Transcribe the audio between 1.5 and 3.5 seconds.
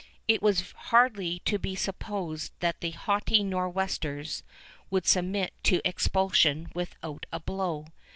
be supposed that the haughty